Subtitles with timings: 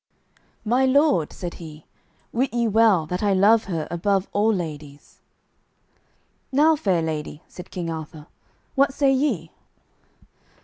[0.65, 1.85] "My lord," said he,
[2.33, 5.19] "wit ye well that I love her above all ladies."
[6.51, 8.25] "Now, fair lady," said King Arthur,
[8.73, 9.51] "what say ye?"